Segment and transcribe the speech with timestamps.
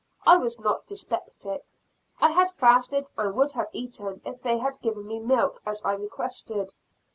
[0.25, 1.63] (I was not dyspeptic;
[2.19, 5.93] I had fasted and would have eaten if they had given me milk, as I
[5.93, 6.73] requested.)